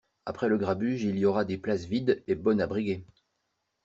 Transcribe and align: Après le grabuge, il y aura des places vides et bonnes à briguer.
Après 0.25 0.47
le 0.49 0.57
grabuge, 0.57 1.03
il 1.03 1.19
y 1.19 1.25
aura 1.25 1.45
des 1.45 1.59
places 1.59 1.85
vides 1.85 2.23
et 2.25 2.33
bonnes 2.33 2.59
à 2.61 2.65
briguer. 2.65 3.05